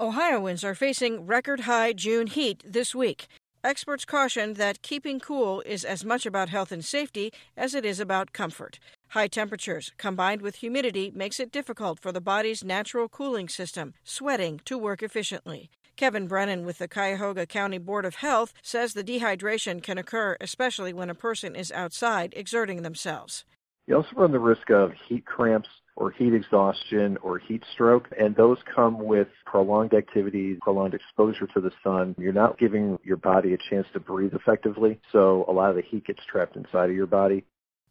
[0.00, 3.26] Ohioans are facing record high June heat this week.
[3.62, 8.00] Experts caution that keeping cool is as much about health and safety as it is
[8.00, 8.78] about comfort.
[9.08, 14.62] High temperatures combined with humidity makes it difficult for the body's natural cooling system, sweating,
[14.64, 15.68] to work efficiently.
[15.96, 20.94] Kevin Brennan with the Cuyahoga County Board of Health says the dehydration can occur especially
[20.94, 23.44] when a person is outside exerting themselves.
[23.90, 28.36] You also run the risk of heat cramps or heat exhaustion or heat stroke, and
[28.36, 32.14] those come with prolonged activity, prolonged exposure to the sun.
[32.16, 35.82] You're not giving your body a chance to breathe effectively, so a lot of the
[35.82, 37.44] heat gets trapped inside of your body.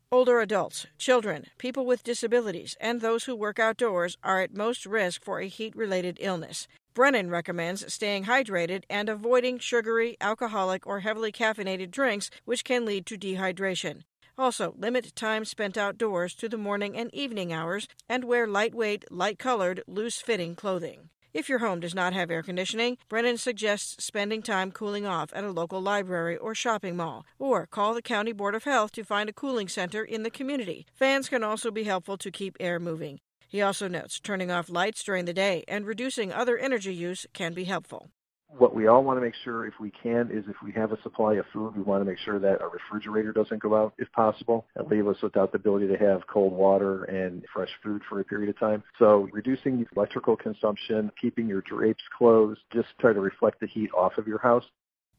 [0.09, 5.25] Older adults, children, people with disabilities, and those who work outdoors are at most risk
[5.25, 6.69] for a heat related illness.
[6.93, 13.05] Brennan recommends staying hydrated and avoiding sugary, alcoholic, or heavily caffeinated drinks, which can lead
[13.05, 14.03] to dehydration.
[14.39, 19.37] Also, limit time spent outdoors to the morning and evening hours and wear lightweight, light
[19.37, 21.09] colored, loose fitting clothing.
[21.33, 25.43] If your home does not have air conditioning, Brennan suggests spending time cooling off at
[25.43, 29.27] a local library or shopping mall, or call the County Board of Health to find
[29.27, 30.85] a cooling center in the community.
[30.93, 33.19] Fans can also be helpful to keep air moving.
[33.49, 37.53] He also notes turning off lights during the day and reducing other energy use can
[37.53, 38.09] be helpful
[38.57, 41.01] what we all want to make sure if we can is if we have a
[41.01, 44.11] supply of food, we want to make sure that our refrigerator doesn't go out if
[44.11, 48.19] possible and leave us without the ability to have cold water and fresh food for
[48.19, 48.83] a period of time.
[48.97, 54.17] So reducing electrical consumption, keeping your drapes closed, just try to reflect the heat off
[54.17, 54.65] of your house.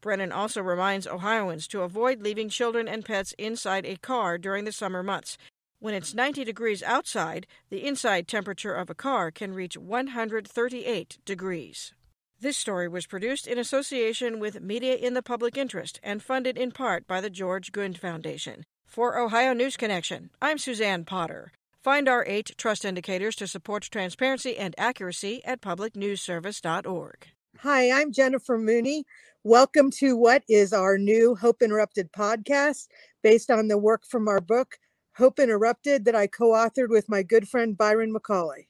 [0.00, 4.72] Brennan also reminds Ohioans to avoid leaving children and pets inside a car during the
[4.72, 5.36] summer months.
[5.78, 11.94] When it's 90 degrees outside, the inside temperature of a car can reach 138 degrees.
[12.42, 16.70] This story was produced in association with Media in the Public Interest and funded in
[16.72, 18.64] part by the George Gund Foundation.
[18.86, 21.52] For Ohio News Connection, I'm Suzanne Potter.
[21.84, 27.26] Find our eight trust indicators to support transparency and accuracy at publicnewsservice.org.
[27.58, 29.04] Hi, I'm Jennifer Mooney.
[29.44, 32.86] Welcome to what is our new Hope Interrupted podcast
[33.22, 34.78] based on the work from our book,
[35.14, 38.69] Hope Interrupted, that I co authored with my good friend Byron McCauley.